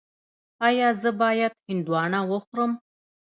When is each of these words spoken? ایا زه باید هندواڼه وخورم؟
ایا 0.67 0.89
زه 1.01 1.09
باید 1.21 1.53
هندواڼه 1.67 2.21
وخورم؟ 2.31 2.71